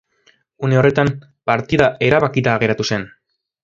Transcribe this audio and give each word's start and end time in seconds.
Une 0.67 0.79
horretan 0.79 1.13
partida 1.51 1.93
erabakita 2.11 2.61
geratu 2.67 2.93
zen. 2.95 3.11